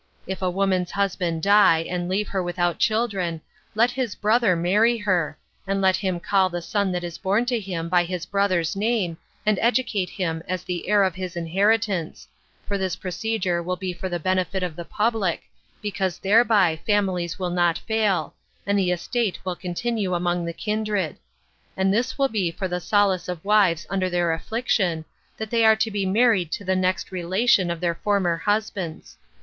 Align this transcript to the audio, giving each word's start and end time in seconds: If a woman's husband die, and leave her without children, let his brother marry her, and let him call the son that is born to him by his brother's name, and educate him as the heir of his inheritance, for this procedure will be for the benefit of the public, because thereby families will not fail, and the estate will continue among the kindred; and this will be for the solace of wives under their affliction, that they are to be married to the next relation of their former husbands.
If 0.25 0.41
a 0.41 0.49
woman's 0.49 0.89
husband 0.89 1.43
die, 1.43 1.85
and 1.87 2.09
leave 2.09 2.29
her 2.29 2.41
without 2.41 2.79
children, 2.79 3.39
let 3.75 3.91
his 3.91 4.15
brother 4.15 4.55
marry 4.55 4.97
her, 4.97 5.37
and 5.67 5.79
let 5.79 5.95
him 5.97 6.19
call 6.19 6.49
the 6.49 6.59
son 6.63 6.91
that 6.93 7.03
is 7.03 7.19
born 7.19 7.45
to 7.45 7.59
him 7.59 7.87
by 7.87 8.03
his 8.05 8.25
brother's 8.25 8.75
name, 8.75 9.19
and 9.45 9.59
educate 9.59 10.09
him 10.09 10.41
as 10.47 10.63
the 10.63 10.89
heir 10.89 11.03
of 11.03 11.13
his 11.13 11.35
inheritance, 11.35 12.27
for 12.65 12.79
this 12.79 12.95
procedure 12.95 13.61
will 13.61 13.75
be 13.75 13.93
for 13.93 14.09
the 14.09 14.17
benefit 14.19 14.63
of 14.63 14.75
the 14.75 14.85
public, 14.85 15.43
because 15.83 16.17
thereby 16.17 16.79
families 16.83 17.37
will 17.37 17.51
not 17.51 17.77
fail, 17.77 18.33
and 18.65 18.79
the 18.79 18.89
estate 18.89 19.37
will 19.45 19.55
continue 19.55 20.15
among 20.15 20.45
the 20.45 20.51
kindred; 20.51 21.17
and 21.77 21.93
this 21.93 22.17
will 22.17 22.27
be 22.27 22.49
for 22.49 22.67
the 22.67 22.81
solace 22.81 23.27
of 23.27 23.45
wives 23.45 23.85
under 23.91 24.09
their 24.09 24.33
affliction, 24.33 25.05
that 25.37 25.51
they 25.51 25.63
are 25.63 25.75
to 25.75 25.91
be 25.91 26.07
married 26.07 26.51
to 26.51 26.65
the 26.65 26.75
next 26.75 27.11
relation 27.11 27.69
of 27.69 27.79
their 27.79 27.93
former 27.93 28.35
husbands. 28.37 29.17